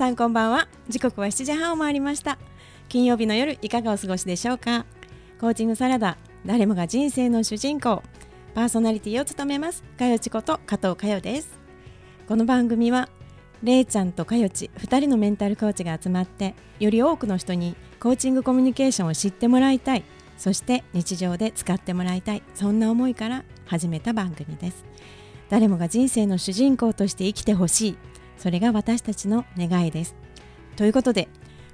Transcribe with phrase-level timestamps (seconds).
[0.00, 0.66] さんこんばんは。
[0.88, 2.38] 時刻は7時半を回りました。
[2.88, 4.86] 金曜日の夜いかがお過ごしでしょうか。
[5.38, 6.16] コーチングサラダ
[6.46, 8.02] 誰もが人生の主人公。
[8.54, 11.50] パーソナリティを務めますかよちこと加藤かよです。
[12.26, 13.10] この番組は
[13.62, 20.04] れいちゃんとかよち2人のメンタルコーチが集まってより多くの人にコーチングコミュニケーションを知ってもらいたい。
[20.38, 22.42] そして日常で使ってもらいたい。
[22.54, 24.82] そんな思いから始めた番組です。
[25.50, 28.09] 誰もが人生の主人公として生きてほしい。
[28.40, 30.16] それが私たちの願いです。
[30.74, 31.28] ということで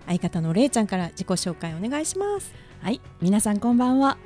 [0.06, 2.52] 相方のれいちゃんから自己紹介お願いします。
[2.82, 4.18] はい皆さんこんばんは。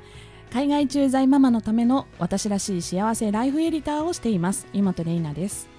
[0.51, 4.65] 海外駐在ママのための私らしい幸せライフエディターをしています。
[4.73, 5.69] 湯本玲奈です。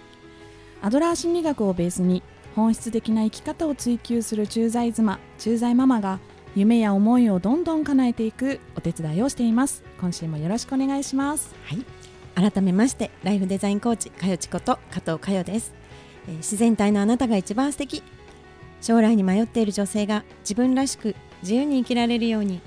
[0.81, 2.23] アドラー心理学をベースに
[2.55, 6.21] 本質的な生き方を追求する駐在妻駐在ママが
[6.55, 9.83] 夢や思いをどんどん叶えていくお手伝いをしています。
[10.01, 11.53] 今週もよろしくお願いします。
[11.65, 11.85] はい。
[12.35, 15.82] 改めましてライフデザインコーチかよちこと加藤かよです
[16.29, 18.03] え自然体のあなたが一番素敵。
[18.83, 22.61] 将来に迷っている女性が自分らしく自由に生きられるように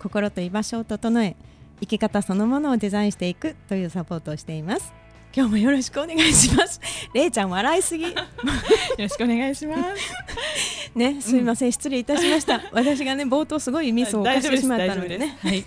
[0.00, 1.36] 心と居場所を整え
[1.80, 4.97] 生き方そのものをデザインしていくというサポートをしています。
[5.38, 6.80] 今日もよろしくお願いします。
[7.14, 8.02] れいちゃん笑いすぎ。
[8.02, 8.10] よ
[8.98, 9.82] ろしくお願いします。
[10.98, 12.60] ねすみません、失礼いたしました。
[12.72, 15.38] 私がね冒頭すごいミスを犯してしまったのでね。
[15.40, 15.64] はい、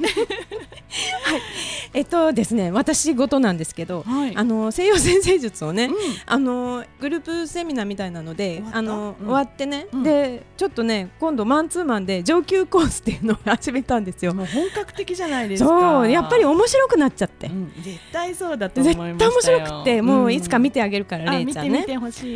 [1.94, 4.36] えっとですね私事なんですけど、はい。
[4.36, 5.94] あの西洋先生術をね、うん。
[6.26, 8.78] あのグループセミナーみたいなので終わった？
[8.78, 9.26] あの、うん。
[9.26, 10.04] 終わってね、うん。
[10.04, 14.34] でちょっとね今度マンツーマンで上級コースっていうのを始めたんですよ。
[14.34, 15.70] 本格的じゃないですか。
[15.70, 21.86] そうやっぱり面白くなっちゃって、うん絶対そうだと思い絶ました対面白くてもういつか見ててあげるから、あれいちゃんね。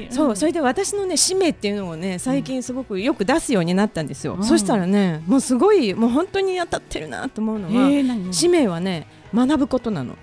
[0.09, 4.44] そうそれれで私のね使命っていうのをね最近すごくよく出すようになったんですよ、うん。
[4.44, 10.16] そしたらねもうすごいもう本当に当たってるなと思うのは、使命はね学ぶことなの。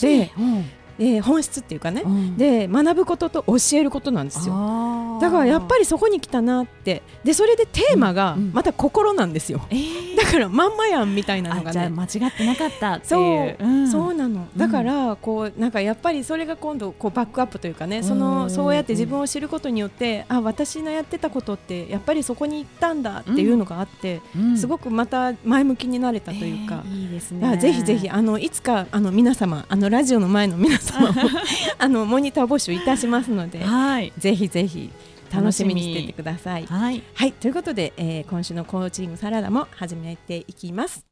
[0.00, 0.64] で、うん
[0.98, 2.36] えー本質っていうかね、うん。
[2.36, 5.18] で学ぶことと教えることなんですよ。
[5.20, 7.02] だからやっぱりそこに来たなって。
[7.24, 8.52] でそれでテーマがうんうん。
[8.52, 10.16] また心なんですよ、えー。
[10.16, 13.88] だからまんまやんみたいなのがね間違ってなかったってそう、いう、ん。
[13.90, 14.46] そうなの。
[14.56, 18.20] だからこうなんかやっぱりそれが今度こうバックアップというかねそうん。
[18.20, 18.38] うんうん。
[18.44, 24.58] のそうやって自分を知ることによってあ私のやってたことってやっぱりそこに行ったんだっていうのがあって、うん。
[24.58, 26.82] すごくまた前向きになれたというか。
[26.86, 26.88] え。
[26.88, 27.56] ーいいですね。
[27.56, 31.30] ぜひぜひあのいつかあの皆様あのラジオの前の皆様も
[31.78, 34.90] あのモニター募集いたしますのではいぜひぜひ
[35.32, 36.66] 楽しみにしていてください。
[36.66, 41.06] はいはいということで、えー今週のコーチングサラダも始めていきます。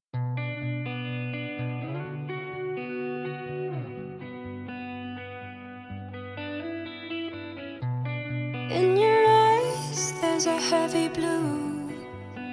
[8.70, 11.90] In your eyes, there's a heavy blue.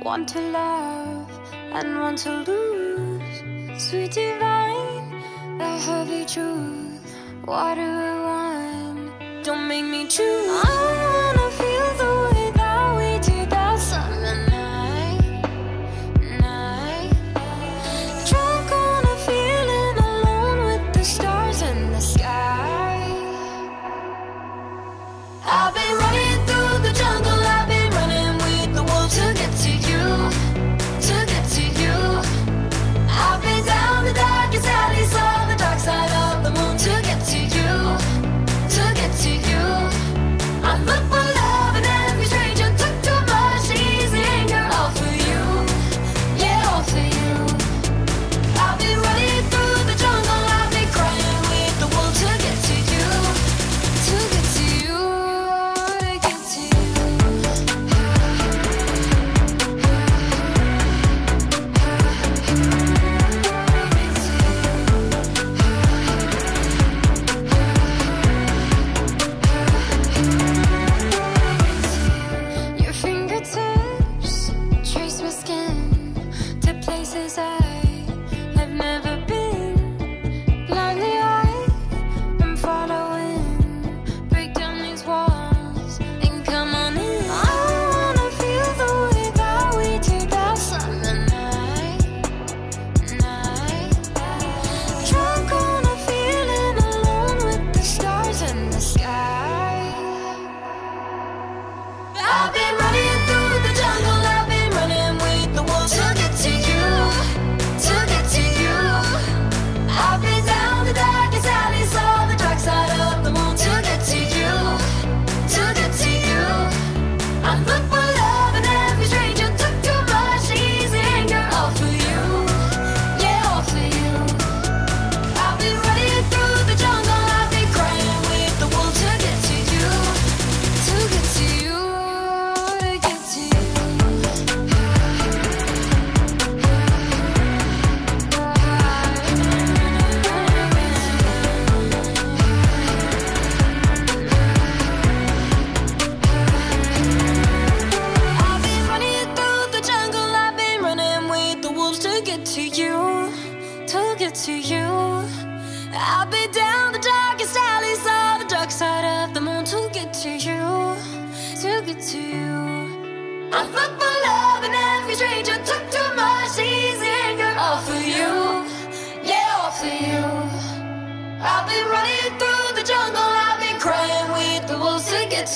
[0.04, 1.30] One to love
[1.74, 3.82] and one to lose.
[3.82, 5.22] Sweet divine,
[5.58, 6.87] the heavy truth.
[7.48, 9.10] water run.
[9.44, 11.17] Don't make me choose.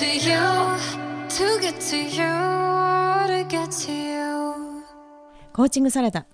[0.01, 0.36] To get to you,
[1.30, 2.24] to get to you,
[3.27, 4.83] to get to you.
[5.53, 6.25] コーチングサラダ、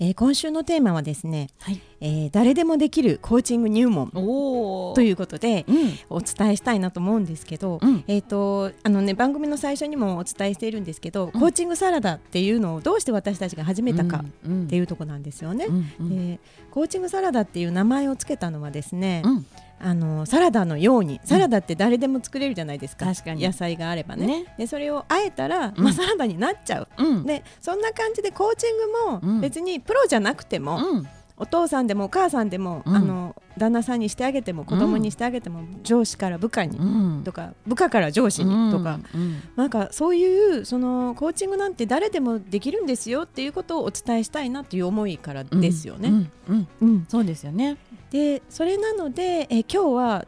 [0.00, 1.80] えー今週のテーマはですね、はい。
[2.00, 4.10] えー誰でもできるコーチング入門。
[4.14, 5.76] おということでうん。
[6.10, 8.02] お伝えしたいなと思うんですけど、うん。
[8.08, 14.64] えっ、とあのね番組の最初にもお伝えしているんですけど、コーチングサラダっていうのをどうして私たちが始めたかうん。
[14.64, 15.66] っていうところなんですよね。
[15.66, 15.94] うん。
[16.00, 16.26] うん。
[16.34, 16.40] で
[16.72, 19.46] コーチングサラダっていう名前をつけたのはですね、うん
[19.84, 23.42] あのサラダのようにサラダって誰でも作れるじゃないですか,、確かに。
[23.42, 24.26] 野菜があればね。
[24.26, 24.54] ね。
[24.56, 25.84] でそれをあえたら、うん。
[25.84, 27.24] まあ、サラダになっちゃう、うん。
[27.24, 28.82] でそんな感じでコーチング
[29.24, 29.34] うん。
[29.36, 32.96] も別にプロじゃなくても、うんお父さんでもお母さんでも、うん。
[32.96, 36.82] あの旦那さんにしてあげても子供にしてあげても、上司から部下に、う
[37.20, 37.22] ん。
[37.24, 39.42] とか部下から上司にとか、うん。
[39.56, 46.08] なんかそういうそのコーチングなんて誰でもできるんですよっていうことをお伝えしたいなという思いからうんですよね。
[46.08, 46.30] うん。
[46.48, 46.68] うん。
[46.80, 47.06] うん。
[47.08, 47.76] そうですよね。
[48.10, 50.26] でそれなのでえ今日はあ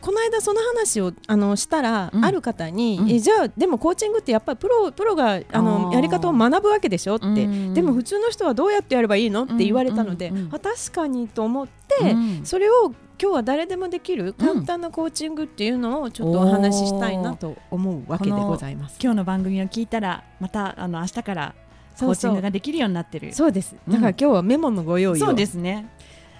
[0.00, 2.24] この間その話をあのしたら、うん。
[2.24, 3.10] ある方に、うん。
[3.10, 7.74] えじゃあでもコーチングってやっぱりプロプロがあのやり方を学ぶわけでしょって、うん。
[7.74, 10.54] でも普通の人はどうやってやればいいのって言われたので、うんうんうん。
[10.54, 12.40] あ確かにと思って、うん。
[12.44, 18.98] それを今日は誰でもできる簡単なコーチングっていうのをちょっとお話ししたいなと思うわけでございます。
[19.02, 21.54] 今日の番組を聞いたらまたあの明日から
[21.98, 23.34] コーチングができるようになってる。
[23.34, 23.74] そうです。
[23.88, 25.90] だから今日はメモのご用意を、そうですね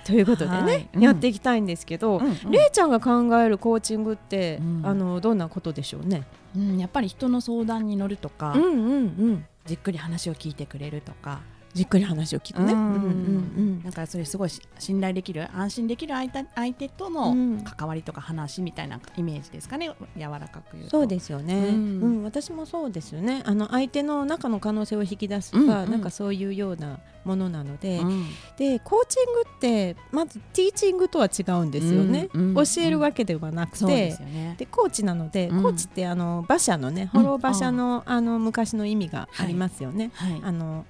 [0.09, 0.89] ということでね、はい。
[0.95, 1.03] うん。
[1.03, 2.51] やっていきたいんですけど、うんうん。
[2.51, 4.81] れいちゃんが考えるコーチングって、うん。
[4.83, 6.27] あのどんなことでしょうね？
[6.57, 9.45] うんやっぱり人の相談に乗るとかうんうんうん。
[9.67, 11.41] じっくり話を聞いてくれるとか
[11.75, 12.73] じっくり話を聞くね。
[12.73, 12.95] うん。
[12.95, 17.63] うんうんなんかそれすごいし信頼できる安心できる相手相手とのうん。
[17.63, 19.91] 関わりとか話みたいなイメージですかね。
[20.17, 20.91] 柔らかく言うと。
[20.91, 23.43] そうですよね、ううんん私もそうですよね。
[23.45, 25.91] あの相手の中の可能性を引き出すとか、うんうん。
[25.91, 28.27] なんかそういうようなものなので、うん。
[28.57, 34.55] でコーチングってまずティーチングとは違うんですよね、うんうん教えるわけではなくて、ね。
[34.59, 35.63] でコーチなので、うん。
[35.63, 40.11] コーチってあの馬車のねうんホロ馬車の,、あの昔の意味がありますよね。
[40.15, 40.41] はい。
[40.43, 40.87] あの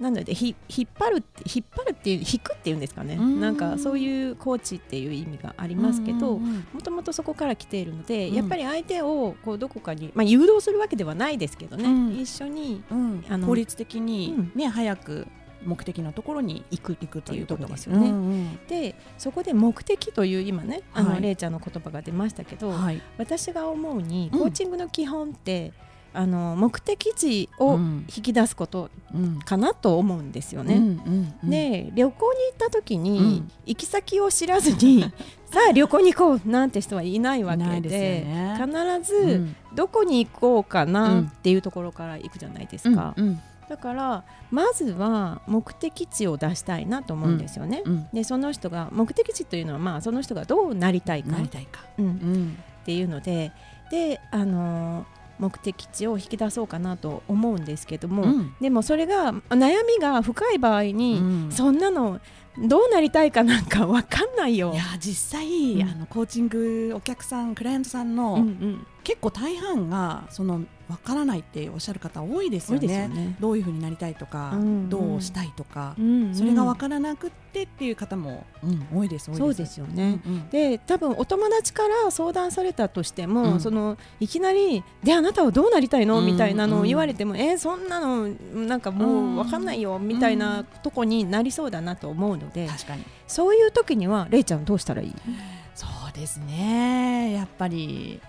[0.00, 3.14] なのでひ引っ張るって引っ張るっていう引くっていうんですかね。
[3.14, 3.40] うん。
[3.40, 8.34] なんかそういうコーチっていう意味がありますけどうんうんもともとそこから来ているので、うん。
[8.34, 12.20] やっぱり相手をこうどこかに、まあ、誘導するわけではないですけどね、うん。
[12.20, 13.24] 一緒にうん。
[13.28, 14.52] あの効率的にうん。
[14.54, 15.26] ね早く
[15.64, 18.08] 目的のところに行く行くということですとよね。
[18.10, 18.58] うんうん。
[18.68, 23.02] でそこで目的という今ねあの、はいれいちゃんの言葉が出ましたけど、はい。
[23.18, 24.38] 私が思うにうん。
[24.38, 25.72] コーチングの基本って、
[26.18, 28.04] あの目的地をうん。
[28.12, 29.38] 引き出すことうん。
[29.38, 30.74] かなと思うんですよね。
[30.74, 31.50] うんうんうん。
[31.50, 33.52] で旅行に行った時に、うん。
[33.66, 35.02] 行き先を知らずに
[35.46, 38.58] さあ旅行に行こうなんて人はいないわけでね。
[38.58, 38.68] 必
[39.02, 39.56] ず、うん。
[39.76, 43.40] どこに行こうかなっていうところから行くじゃないですか、うんうん。
[43.68, 47.82] だからまずは目的地を出したいなと思うんですよね。
[47.84, 51.36] うんでその人が目的地というのはまあその人がどうなりたいか。
[51.96, 52.56] うん。
[52.82, 53.52] っていうので
[53.92, 58.54] で、あのー目的地を引き出そうかなと思うんですけども、うん。
[58.60, 61.52] でもそれが悩みが深い場合に、うん。
[61.52, 62.20] そんなの
[62.58, 64.72] どうなりたいかなんかわかんないよ。
[64.72, 64.76] い。
[64.76, 65.82] や実際、うん。
[65.88, 68.44] あのコーチングお客さんクライアントさんの、
[69.08, 72.86] 結構大半がそのわからないっておっしゃる方多いですよね。
[72.86, 73.36] ですよね。
[73.40, 74.60] どういうふうになりたいとか、うん。
[74.60, 76.22] うんどうしたいとか、うん。
[76.24, 79.30] うんそれがわからなくってっていう方も、うん多いです。
[79.34, 80.20] そうですよね。
[80.26, 80.48] うんうん。
[80.50, 83.60] で多分お友達から相談されたとしても、うん。
[83.60, 93.04] そのいきなり「であなたはどうなりたいの?」うんみたいなのを言われても「えーそんなのなんかもう分かんないよ」みたいなとこになりそうだなと思うので、確かに。
[93.26, 95.14] そういう時にはれいちゃんどうしたらいい？
[95.74, 97.32] そうですね。
[97.32, 98.20] やっぱり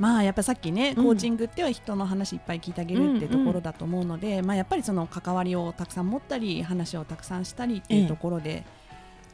[0.00, 1.04] まあやっぱさっきね、うん。
[1.04, 8.64] コーチングっては人の話いっぱい聞いてあげるってところだと思うので、まあやっぱりその関わりをたくさん持ったり話をたくさんしたりっていうところで、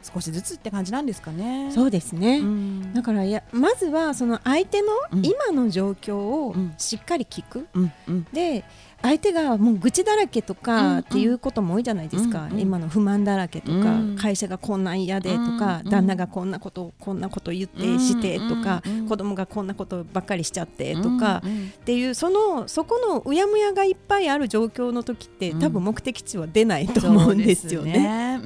[0.03, 1.71] 少しずつって感じなんですかね。
[1.73, 2.95] そうですね、うん。
[2.95, 5.25] だからやまずはその相手のうん。
[5.25, 6.75] 今の状況をうん。
[6.79, 7.93] しっかり聞く、うん。
[8.09, 8.27] うん。
[8.33, 8.65] で
[9.07, 13.81] 相手がもう愚痴だらけとうんかっていうことも多いじゃないですか、今の不満だらけとか、う
[14.13, 14.17] ん。
[14.17, 25.61] 会社がこんなん嫌でとか、うん旦那がこんなことこんなこと言ってうんしてとか、うん子供がこんなことばっかりしちゃってとか、っていうそのそこのうやむやがいっぱいある状況の時って、うん。
[25.61, 28.41] 多分目的地は出ないと思うんですよね。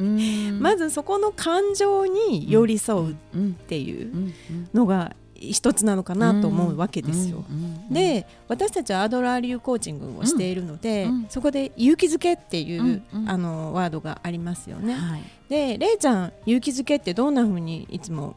[0.61, 4.33] まずそこの感情に寄り添うっうんていう
[4.75, 7.45] のが一つなのかなと思うわけですよ。
[7.49, 11.27] うんうんうんで私たちはアドラー流コーチングをしているので、うんうん。
[11.29, 13.29] そこで勇気づけっていう、うんうん。
[13.29, 14.95] あのワードがありますよね。
[14.95, 18.37] はい、でれいちゃん勇気づけってどんな風にいつも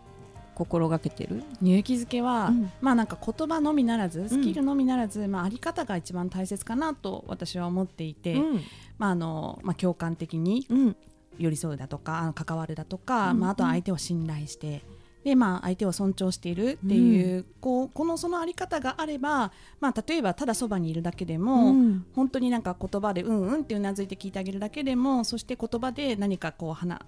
[0.55, 2.71] 心がけてる、勇気づけは、うん。
[2.81, 8.61] まあなんか言葉のみならずスキルのみならず、まああり方が一番大切かなと私は思っていて、うん。
[8.97, 10.95] まああのまあ共感的にうん。
[11.39, 13.39] 寄り添うだとか関わるだとか、うん。
[13.39, 14.81] まああとは相手を信頼して。
[15.23, 22.05] でまあ、相手を尊重しているっていう,、こうこのそのあり方があれば、まあ、例えばただそばにいるだけでも、うん。
[22.13, 26.99] 本当になんか言葉でうんうんってうなずいて聞いてあげるだけでもそして言葉で何かこう話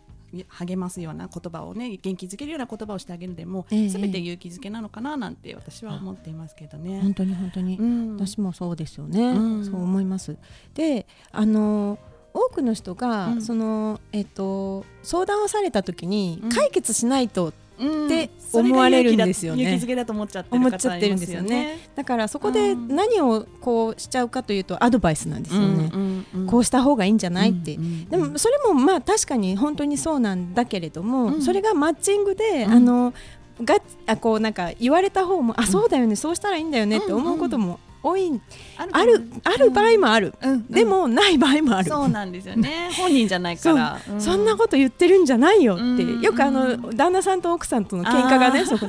[0.49, 3.89] 励ますような言葉をね元気づけるような言葉をしてあげるでも、ええ。
[3.89, 7.01] 全て勇気づけなのかななんて私は思っていますけどね。
[7.01, 8.15] 本当に本当に、うん。
[8.15, 9.65] 私もそうですよね、うん。
[9.65, 10.37] そう思います。
[10.73, 11.99] であの
[12.33, 13.41] 多くの人が、うん。
[13.41, 16.49] そのえっと相談をされた時にうん。
[16.49, 19.63] 解決しないと、うんって思われるんですよね。
[19.63, 21.79] 勇気づけだと思っちゃってる方思っちゃってるんですよね。
[21.95, 22.95] だからそこでうん。
[22.95, 31.41] 何をこうしちゃうかというとアドバイスなんですよね、うんうんこうした方がいいんじゃないって、うんうんでもそれもまあ確かに本当にそうなんだけれども、うん。
[31.41, 32.71] それがマッチングで、うん。
[32.71, 33.13] あの
[33.63, 38.39] があこうなんか言われた方も、あそうだよねそうしたらいいんだよねって思うことも多い、
[38.77, 40.51] あるある場合もある、うん。
[40.51, 40.67] うん。
[40.67, 41.89] でもない場合もある。
[41.89, 42.91] そうなんですよね。
[42.95, 43.99] 本人じゃないから。
[44.15, 44.21] う。
[44.21, 46.21] そんなこと言ってるんじゃないよって、うん。
[46.21, 48.87] よくあの旦那さんと奥さんとの喧嘩がねそこ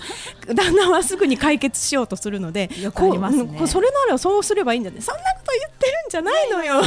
[0.54, 3.56] 旦那はすぐに解決しようとするのでよくありますね。
[3.58, 6.82] こそれならそうすればいいんだねそんなこと言ってるんじゃないのよ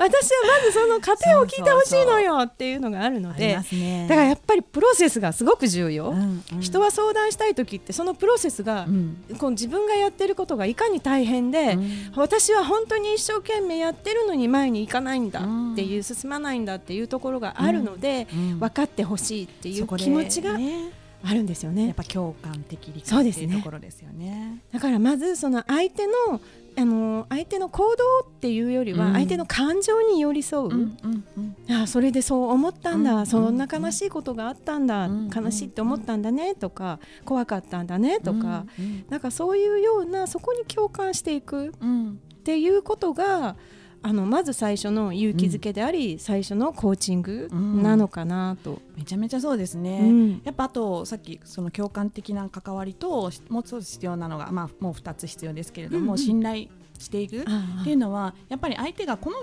[0.00, 3.62] 私はまずその過程を聞いてほしいのよっていうのがあるのでだ
[4.08, 6.60] からやっぱりプロセスがすごく重要、うんうん。
[6.60, 9.16] 人は相談したい時ってそのプロセスが、うん。
[9.38, 12.12] こう自分がやってることがいかに大変で、うん。
[12.16, 18.58] 私は本当に一生懸命やってるのに前に行かないんだうんっていう、進まないんだっていうところがあるので、うん。
[18.58, 20.90] 分かってほしいっていう気持ちがね
[21.22, 21.86] あるんですよね。
[21.86, 24.62] やっぱ共感的理解いうところですよね。
[24.72, 26.40] だからまずその相手の
[26.76, 29.12] あの相手の行動っていうよりはうん。
[29.14, 31.24] 相手の感情に寄り添う、うんうん
[31.68, 31.74] うん。
[31.74, 36.54] あそれでそう思ったんだ、うんそんな悲しいことがあったんだ、うん悲しいって思ったんだね。
[36.54, 38.20] とか怖かったんだね。
[38.20, 39.04] とか、うん。
[39.10, 42.20] なんかそういうようなそこに共感していくうん。
[42.40, 43.56] っていうことが
[44.02, 48.80] あのまず最初の勇気づけであり、最初のコーチングなのかなと。
[48.96, 50.00] めちゃめちゃそうですね。
[50.02, 50.42] うん。
[50.42, 56.18] やっぱあとさっきその共感的な関わりともう一つ必要なのがまあもう二つ必要ですけれども、うんうん。
[56.18, 57.44] 信頼していくっ
[57.84, 59.36] ていうのはやっぱり相手がこの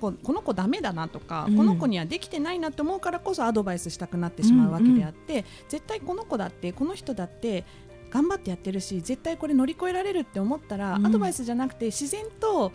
[0.00, 1.56] 子この子ダメだなとか、うん。
[1.56, 7.64] この子にはできてないなと思うからこそアドバイスしたくなってしまうわけであって、絶対この子だってこの人だって
[8.10, 11.06] 頑張ってやってるし絶対これ乗り越えられるって思ったら、うん。
[11.06, 12.72] アドバイスじゃなくて自然と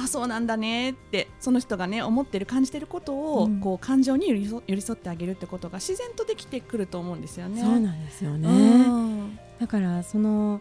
[0.00, 3.60] あそうなんだねってその人がね思ってる感じてることを、うん。
[3.60, 7.60] こう感情に寄り添寄り添ってあげるってことが自然とできてくると思うんですよね。
[7.60, 9.38] そうなんですよね、うん。
[9.58, 10.60] だからその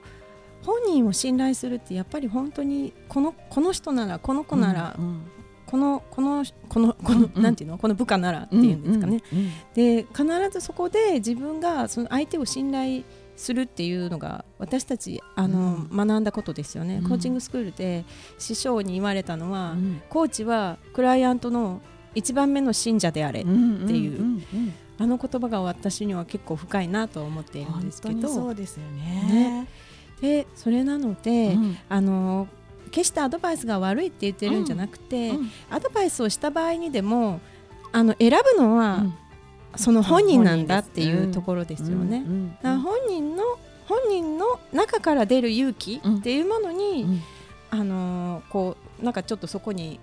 [0.63, 5.21] 本人を信頼するってやっぱり本当にこのこの人ならこの子なら、うん
[5.67, 7.43] このこのこのこの、うんうん。
[7.43, 7.77] なんていうの？
[7.77, 9.49] この部下ならっていうんですかね、うんうん。
[9.73, 13.03] で必ずそこで自分がその相手を信頼
[13.37, 17.09] するっていうのが私たちあの、学んだことですよね、うん。
[17.09, 18.03] コーチングスクールで
[18.37, 20.01] 師匠に言われたのは、うん。
[20.09, 21.81] コーチはクライアントの
[22.15, 24.37] 一番目の信者であれ、うんうんっていうん。
[24.37, 24.43] ん
[24.99, 29.67] あの言葉が私には結構深いなと思っているんですけ本当にそどうですよね。
[30.19, 31.77] でそれなので、うん。
[31.87, 32.47] あの
[32.89, 35.51] 決してアドバイスが悪いって言ってるんじゃなくて、うん。
[35.69, 37.39] アドバイスをした場合にでも
[37.91, 39.13] あの選ぶのは、うん
[39.77, 42.23] その本人なんだっていうところですよね。
[42.63, 43.43] 本人の
[43.87, 47.21] 本人の中から出る勇気っていうものに、うん
[47.69, 49.99] あのーこうなんかちょっとそこに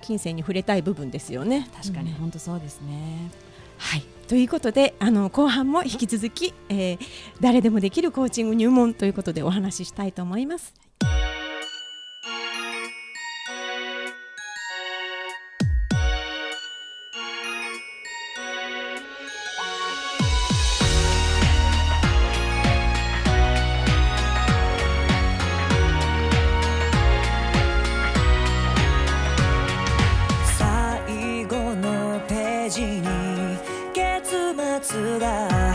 [0.00, 1.68] 金銭に触れたい部分ですよね。
[1.74, 3.30] 確かにうん本当そうですね。
[3.78, 6.98] はいということであの後半も引き続き、えー
[7.40, 10.72] 誰でもできるコーチング入門ということでお話ししたいと思います。
[34.82, 35.71] 結末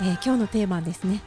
[0.00, 1.22] えー今日のテーマはですね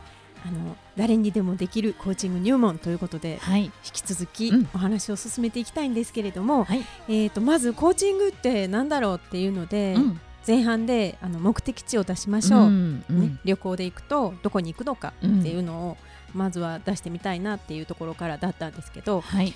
[0.46, 3.66] あの誰にでもできるコーチング入門ということではい。
[3.66, 4.70] 引き続きうん。
[4.74, 6.86] お話を進めていきたいんですけれども、はい。
[7.08, 10.22] えー、とまずコーチングって何だろうっていうので、うん。
[10.48, 13.22] 前半であの目的地を出しましょう、んうん。
[13.22, 15.98] ね、旅行で行くとどこに行くのかっていうのを
[16.34, 19.54] まずは出してみたいなっていうところからだったんですけどはい。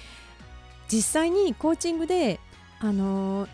[0.90, 2.42] 実際にコーチングで、
[2.80, 3.50] あのー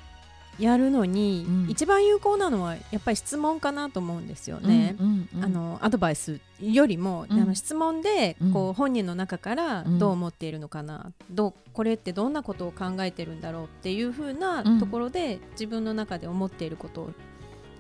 [0.60, 1.70] やるのに、うん。
[1.70, 4.96] 一番有効なのはやっぱり質問かなと思うんですよね。
[5.00, 7.40] うんうんうんあのアドバイスよりも、うん。
[7.40, 8.54] あの質問で、うん。
[8.54, 10.00] こう本人の中からうん。
[10.00, 14.80] どう思っているのかな、どうこれってどんなことを考えてるんだろうっていう風なうん。
[14.80, 17.12] ところで、自分の中で思っていること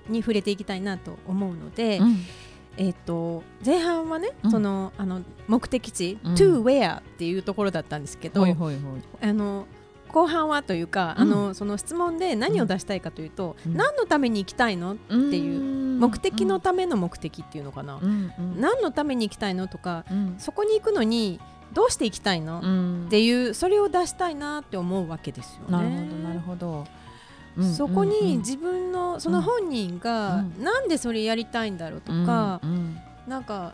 [0.07, 2.17] に触れていきたいなと思うので、うん。
[2.77, 4.51] えっと前半はね、うん。
[4.51, 6.33] そのあの目的地、うん。
[6.35, 9.01] to where っていうところだったんですけど、ほいほいほい。
[9.21, 9.65] あの
[10.09, 11.21] 後半はというか、うん。
[11.21, 13.75] あのその質問で何を出したいかというと、うん。
[13.75, 15.99] 何のために行きたいのっていううん。
[15.99, 18.31] 目的のための目的っていうのかな、うん。
[18.37, 18.59] うん。
[18.59, 20.35] 何のために行きたいのとかうん。
[20.39, 21.39] そこに行くのに
[21.73, 23.05] どうして行きたいの、うん。
[23.07, 25.83] っていうそれを出したいなって思うわけですよね。
[25.83, 26.85] なるほどなるほど。
[27.57, 28.25] うんそこうんうん。
[28.25, 30.63] に自分のその本人がうん。
[30.63, 32.97] なんでそれやりたいんだろうとか、うん。
[33.27, 33.73] なんか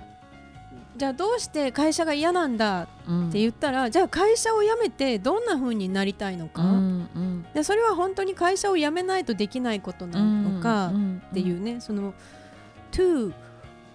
[0.95, 3.29] じゃあどうして会社が嫌なんだうん。
[3.29, 7.45] って言ったら、じゃあ会社を辞めてどんな風になりたいのか、うんうん。
[7.53, 12.13] でそれは本当に会社を辞めないとできないことなのかんっていうね、その
[12.91, 13.33] to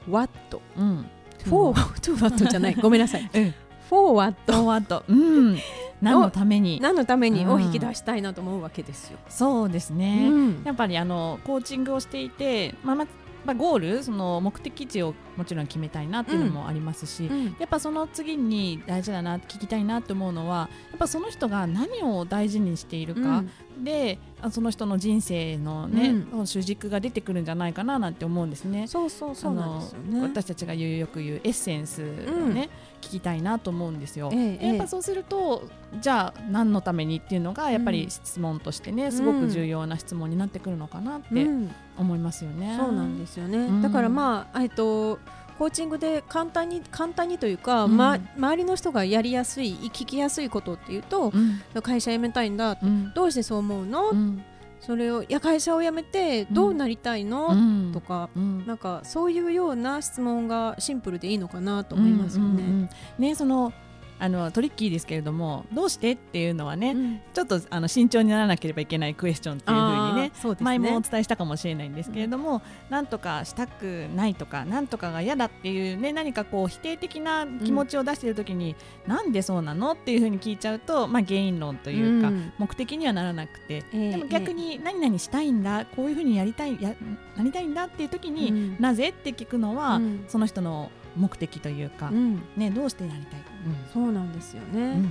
[0.09, 0.31] what?
[0.77, 1.07] うん。
[1.47, 2.75] For to what じゃない。
[2.75, 3.31] ごめんなさい。
[3.33, 3.55] うん
[3.89, 5.03] for what?
[5.09, 5.59] うん。
[6.01, 6.81] 何のために？
[6.81, 7.53] 何のためにうん。
[7.55, 9.19] を引き出したいなと思うわけですよ。
[9.29, 10.63] そうですね、うん。
[10.65, 13.07] やっぱりあのコーチングをしていて、まあま
[13.45, 17.45] まあ、ゴールその目的地をもちろん決めたいなっていうのもありますし、うん。
[17.59, 23.45] やっぱその次に大事だな聞きたいなと思うのはやっぱその人が何を大事にしているか、
[23.83, 28.87] であその人の人生のね、主軸が出てくるんじゃないかななんて思うんですね。
[28.87, 30.21] そうそうそうなんですよね。
[30.23, 32.05] 私たちがよく言うエッセンスを
[32.47, 32.69] ね、
[33.01, 34.31] 聞きたいなと思うんですよ。
[34.33, 35.69] ええでやっぱそうすると
[36.01, 41.71] じゃあ何のためにっていうのがやっぱり質問としてね、すごく重要な質問になってくるのかなってうん。
[41.99, 42.77] 思いますよね。
[42.79, 43.83] そうなんですよね、うん。
[43.83, 45.19] だからまあえっと
[45.59, 47.97] コーチングで簡単に簡単にというか、うん。
[47.97, 51.83] ま、周りの人がやりやすい聞きやすいことっていうと、うん。
[51.83, 53.13] 会社辞めたいんだうん。
[53.15, 54.43] どうしてそう思うの、うん
[54.81, 57.91] それをいや会社を辞めてどうなりたいの、うん。
[57.93, 58.67] とかうん。
[58.67, 62.63] なんかそういうような質問がシンプルでいいのかなと思いますよね。
[62.63, 62.89] うんうんうん。
[63.19, 63.73] ねその
[64.21, 67.21] あのトリッキーですけれどもどうしてっていうのはね、うん。
[67.35, 70.33] ちょっとあの慎重にならなければいけないクエスチョンっていうふうにねね。
[70.61, 82.53] 前もお伝えしたかもしれないんですけれども、なんとかしたくないとかなんとかが嫌だっていうね何かこう否定的な気持ちを出している時に、なんでそうなのっていうふうに聞いちゃうと、まあ、原因論というか、うん。
[82.59, 86.95] 目的にはならなくて、ええでも逆に何々したいんだこういうふうにやりたいや
[87.37, 88.77] なりたいんだっていう時に、うん。
[88.79, 90.25] なぜって聞くのは、うん。
[90.29, 92.43] その人の目的というか、うん。
[92.57, 93.41] ね、どうしてなりたい、
[93.93, 94.69] そうなんですよね。
[94.73, 95.11] うんうん。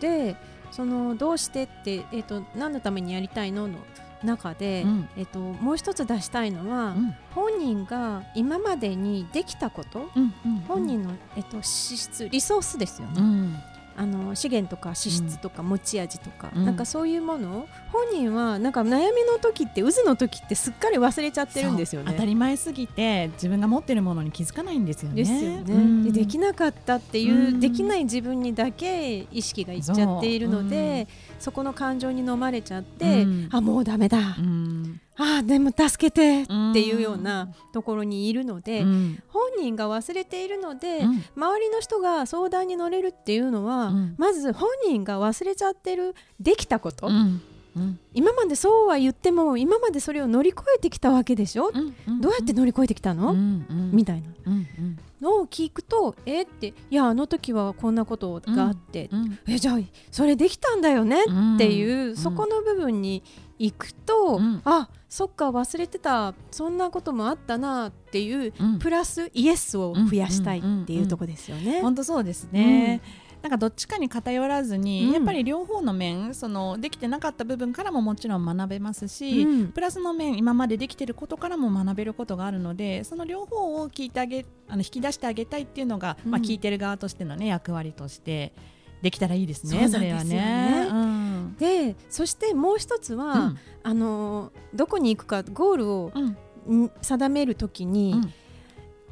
[0.00, 0.36] で
[0.70, 3.78] そのどうしてって、えー、と何のためにやりたいのの
[4.22, 5.08] 中で、うん。
[5.16, 7.14] えー、ともう一つ出したいのは、うん。
[7.34, 10.08] 本人が今までにできたこと、
[10.66, 13.56] 本人の、えー、と資質リソースですよね、うん
[13.98, 16.64] あの資源とか資質とか持ち味とか、うん。
[16.64, 22.26] なんかそういうものを本人はなんか悩みの時って渦の時ってすっかり忘れちゃってるんですよそう当たね。
[22.28, 25.16] り前すぎて自分が持ってるものに気づかないんですよね。
[25.16, 26.04] ですよね、うん。
[26.04, 27.60] でできなかったっていう、うん。
[27.60, 31.08] できない自分にだけ意識がいっちゃっているので
[31.40, 33.48] そ,、この感情に飲まれちゃって、うん。
[33.50, 39.22] あもうダメだ、うんああでも助けてっていうようなところにいるので、うん。
[39.28, 41.24] 本人が忘れているので、うん。
[41.36, 44.14] 周りの人が相談に乗れるっていうのは、うん。
[44.16, 47.08] まず本人が忘れちゃってるできたこと、
[48.14, 52.20] 今までそうは言っても今までそれを乗り越えてきたわけでしょ、うん。
[52.20, 53.34] どうやって乗り越えてきたの、
[53.92, 54.28] みたいな。
[55.20, 59.38] のを聞くとえっていやあの時はこんなことがあって、うん。
[59.48, 59.78] えじゃあ
[60.12, 62.16] それできたんだよねうんっていう、ん。
[62.16, 63.24] そこの部分に
[63.58, 64.62] 行くと、うん。
[64.64, 66.34] あそっか忘れてた。
[66.50, 68.78] そんなこともあったなっていう、うん。
[68.78, 71.80] プラスイエスを増やしたいっていうとこですよね。
[71.80, 73.00] 本当そうですね、
[73.42, 75.12] なんかどっちかに偏らずに、うん。
[75.12, 79.72] やっぱり両方の面そのできてなかった部分からももちろん学べますし、うん。
[79.72, 86.30] プラスの面今までできてることからも学べることがあるのでその両方を聞いてあげあの引き出してあげたいっていうのが、うん。
[86.32, 88.52] まあ、聞いてる側としての、ね、役割として
[89.02, 89.88] できたらいいですね。
[89.88, 90.88] それはね。
[90.90, 98.32] うんでそしてもう一つは、うんあのどこに行くかゴールをうんん定めるときに、うん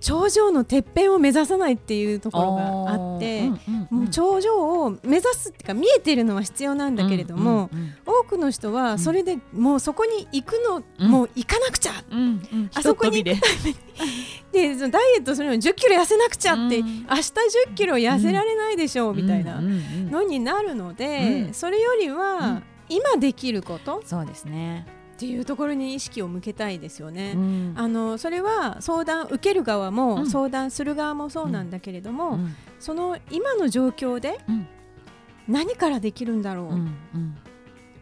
[0.00, 3.50] 頂上のてっぺんを目指さないっていうところがあって、
[3.90, 7.70] もう頂上を目指すっていうか見えてるのは必要なんだけれども、
[8.04, 11.10] 多くの人はそれでもうそこに行くの、うん。
[11.10, 11.92] もう行かなくちゃ。
[12.10, 12.40] うんうん。
[12.52, 13.80] うんあそこにひとっ飛びで。
[14.52, 16.86] でそのダイエットするのに1 0キロ痩せなくちゃって、うん。
[16.86, 17.32] 明日1
[17.70, 20.10] 0キロ痩せられないでしょう、みたいなうんうんうん。
[20.10, 21.54] のになるので、うん。
[21.54, 22.62] それよりは、うん。
[22.88, 24.86] 今できることそうですね。
[25.16, 27.32] っていうところに意識を向けたいですよね。
[27.34, 27.74] うん。
[27.74, 30.30] あのそれは相談受ける側も、うん。
[30.30, 32.54] 相談する側もそうなんだけれども、うん。
[32.78, 34.68] その今の状況でうん。
[35.48, 36.74] 何からできるんだろう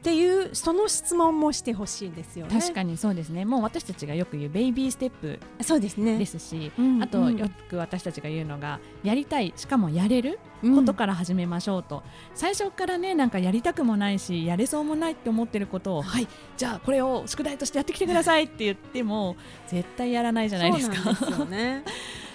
[0.05, 2.61] っうんうんていうその質問もしてほしいですよね。
[2.61, 3.45] 確かにそうですね。
[3.47, 6.19] もう私たちがよく言うベイビーステップそうですね。
[6.19, 10.77] ですし、うんあとうんよく私たちが言うのがやりたいしかもやれるうん。
[10.77, 12.03] ことから始めましょうと、
[12.35, 16.29] 最初からねなんかやりたくもないしやれそうもないって思ってることをはい。
[16.57, 19.37] じゃあこれを宿題としてやってきてくださいって言っても
[19.69, 20.97] 絶対やらないじゃないですか。
[20.97, 21.85] そうなんですよね。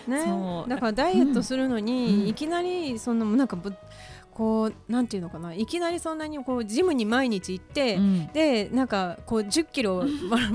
[0.08, 0.26] ね。
[0.68, 2.28] だからダイエットするのに、うん。
[2.30, 3.74] いきなりそのなんかぶ
[4.40, 5.54] こうなんていうのかな。
[5.54, 8.28] いきなりそんなにこうジムに毎日行って、うん。
[8.28, 10.06] でなんかこう10キロ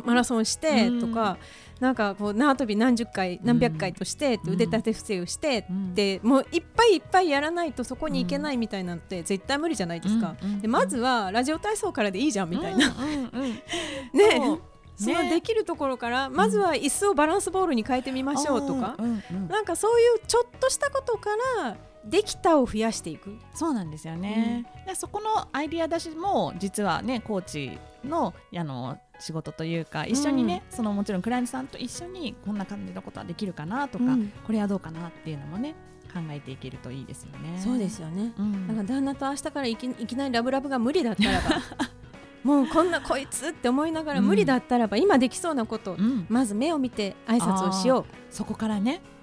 [0.06, 1.36] マラソンしてとか、
[1.80, 4.54] なんかこう縄跳び何十回何百回として、うん。
[4.54, 5.94] 腕立て伏せをして、うん。
[5.94, 10.34] でもういっぱいいっぱいやらないとそこに行けないみたいなのって絶対無理じゃないですか。
[10.42, 13.52] うんうんでまずはラジオ体操からでいいじゃんみたいな、うんうんうん。
[14.16, 14.60] ね
[14.96, 21.30] そのできるところからまずは椅子をバランスボールに変えてみましょうとか、うんうんうんなんかそういうちょっとしたことか
[21.62, 23.36] らできたを増やしていく。
[23.54, 34.32] そうなんですよね、でそこのアイディア出しも実はねコーチのあの仕事というか一緒にね、そのもちろんクライアントさんと一緒にこんな感じのことはできるかなとか、うん。
[34.46, 35.74] これはどうかなっていうのもね
[36.12, 37.58] 考えていけるといいですよね。
[37.58, 38.32] そうですよね。
[38.38, 41.60] うん、だから旦那と明日からいきいきなりラブラブが無理だったらば
[42.44, 49.00] もうこんなこいつって思いながらうん無理だったらば、今できそうなこと、うん、まず目を見て挨拶をしよそこからね。
[49.02, 49.13] う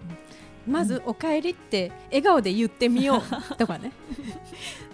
[0.68, 3.22] まず「おかえり」って笑顔で言ってみよ
[3.52, 3.92] うとかね。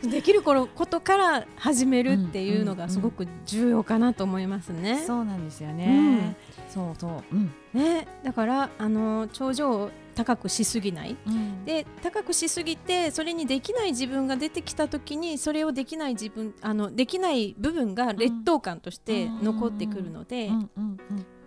[0.03, 5.03] できる頃ことから始めるっていうのがすごく重要かなと思いますね。
[5.06, 6.36] そうなんですよね。
[6.69, 7.51] そうそう、うん。
[7.73, 8.08] ね。
[8.23, 11.17] だからあの頂上を高くしすぎない。
[11.25, 11.65] うん。
[11.65, 20.97] で高くしすぎてそれにできない自分が出てきた時にそれをできない自分あのできない部分が劣等感として残ってくるので、うんうんうん。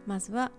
[0.06, 0.50] まずは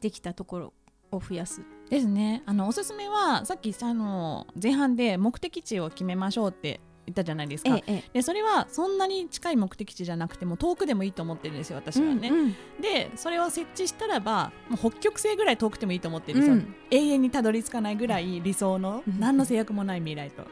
[0.00, 0.72] できたところ
[1.12, 1.62] を増やす。
[1.90, 2.42] ですね。
[2.46, 7.76] あのおすすめはさっきあの前半で目的地を決めましょうって言ったじゃないですか。
[7.76, 12.54] ええでそれはそんなに近い目的地じゃなくても遠くでもいいと思ってるんですよ私はね、うんうん。
[12.80, 16.74] でそれを設置したらばもう北極星ぐらい遠くてもいいと思ってるんですよ、うん。
[16.92, 19.18] 永遠にたどり着かないぐらい理想のうん。
[19.18, 20.44] 何の制約もない未来と。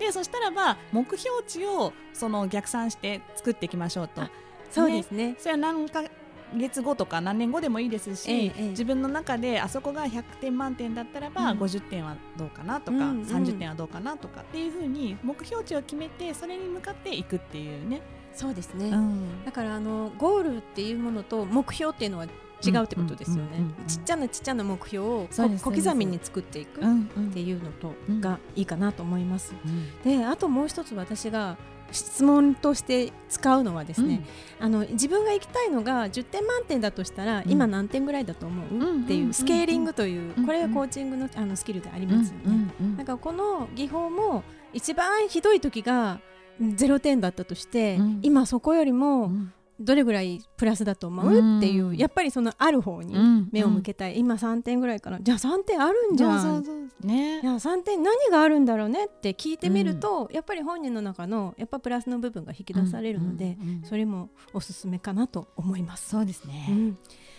[0.00, 4.22] でそしたらば目標値をその逆算して作っていきましょうと。
[4.72, 5.36] そうですね。
[5.38, 6.02] それは何ヶ
[6.54, 8.68] 月後とか何年後でもいいですし、ええええ。
[8.70, 11.58] 自分の中であそこが100点満点だったらば、うん。
[11.58, 13.22] 50点はどうかなとか、うんうん。
[13.22, 18.02] 30点はどうかなとかっていうふうに目標値を決めてそれに向かっていくっていうね。
[18.32, 18.90] そうですね。
[18.90, 19.44] ん。
[19.44, 22.26] だからあのゴールっていうものと目標っていうのは
[22.62, 23.62] 違うってことですよね。
[23.86, 26.84] ちっちゃなちっちゃな目標を小刻みに作っていくっ
[27.32, 28.20] ていうのとうん。
[28.20, 29.54] がいいかなと思います。
[29.64, 30.18] うん。
[30.18, 31.56] であともう一つ私が
[31.92, 34.22] 質問として使うのはですね、
[34.58, 37.50] あの自分が行きたいのが10点満点だとしたら、うん。
[37.50, 42.42] 今何点ぐらいだと思う、うんっていうスケーリングという、うんこれがコーチングのあのスキルでありますよね。
[42.46, 46.20] うんうんなんかこの技法も一番ひどい時が
[46.60, 48.18] 0点だったとして、うん。
[48.22, 53.48] 今そこよりうもんどれぐらいプラスだと思う、うんっていうやっぱりそのある方にうん。
[53.50, 55.18] 目を向けたい、今3点ぐらいかな。
[55.20, 56.90] じゃあ3点あるんじゃん。
[57.02, 57.40] ね。
[57.40, 63.82] いや3点何があるんだろうねって聞いてみると、やっぱり本人の中のやっぱプラスの部分が引き出されるので、うんうんうん。
[63.84, 66.10] それもおすすめかなと思います。
[66.10, 66.66] そうですね。
[66.68, 66.98] うん。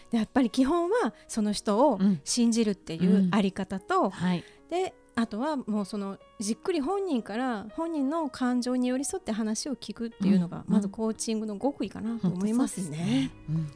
[0.09, 2.19] でやっぱり基本はその人をうん。
[2.23, 4.43] 信じるっていうあり方と、はい。
[4.69, 13.29] であとはもうそのじっくり本人から本人の感情に寄り添って話を聞くっていうのが、うんまずコーチングの極意かなと思いますね。
[13.47, 13.67] うん。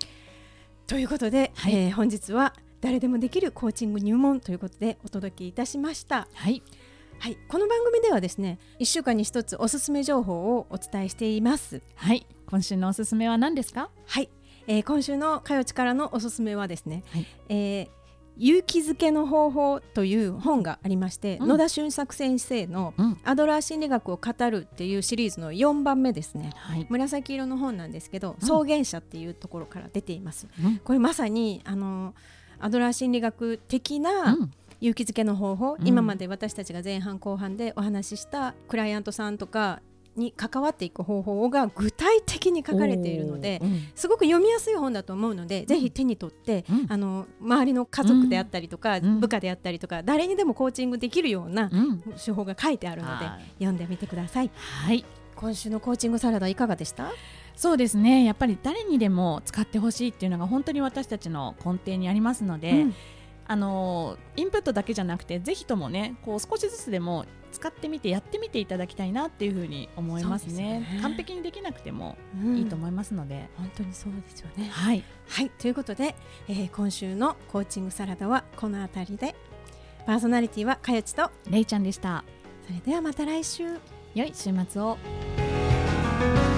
[0.88, 1.76] ということで、はい。
[1.76, 6.28] えー本日は誰でもできるコーチング入門ということでお届けいたしました。
[6.34, 6.64] はい。
[7.20, 11.82] はい、この番組ではですね1週間に一つおすすめ情報をお伝えしています。
[11.96, 12.26] はい。
[12.48, 13.90] 今週のおすすめは何ですか？
[14.08, 14.30] はい、
[14.68, 17.28] えー今週のかよちからのおすすめはですね、はい。
[17.50, 17.90] えー
[18.38, 21.48] 勇気づけの方法という本がありまして、うん。
[21.48, 23.18] 野田俊作先生のうん。
[23.24, 26.52] アドラー心理学を語るっていうシリーズの4番目ですね。
[26.56, 26.86] はい。
[26.90, 28.38] 紫色の本なんですけど、うん。
[28.40, 30.48] 草原者っていうところから出ています。
[30.64, 30.78] うん。
[30.80, 32.14] これまさにあの
[32.60, 34.52] アドラー心理学的うなん。
[34.82, 35.88] 勇気づけの方法、うん。
[35.88, 39.82] 今まで私たちが前半後半でお話ししたクライアントさんとか
[40.16, 43.62] に関わっていく方法が具体的に書かれているので
[43.96, 46.86] すごく読みやすい本だと思うので、ぜひ手に取って、うん。
[46.90, 49.20] あの周りの家族であったりとか、うん。
[49.20, 52.02] 部下であったりとか誰にでもコーチングできるようなうん。
[52.24, 53.52] 手法が書いてあるのではい。
[53.56, 54.52] 読んでみてください。
[54.56, 55.04] はい。
[55.36, 57.12] 今週のコーチングサラダいかがでした？
[57.56, 58.24] そうですね。
[58.24, 62.96] やっぱり誰にでも使ってほしいっていうのが本当に私たちの根底にありますので、うん。
[63.48, 70.80] あのインプットだけじゃなくてぜひともねこう少しずつでも使ってみてやってみていただきたいなっていうふうに思いますね。
[70.82, 71.00] ね。
[71.02, 72.58] 完璧にできなくてもうん。
[72.58, 74.70] いいと思いますので、本当にそうですよね。
[74.72, 75.04] はい。
[75.30, 75.50] はい。
[75.50, 76.16] ということで、
[76.50, 79.36] えー今週のコーチングサラダはこの辺りで。
[80.06, 81.32] パーソナリティはかよちと。
[81.50, 82.24] れいちゃんでした。
[82.68, 83.64] それではまた来週。
[84.14, 84.98] 良い週末を「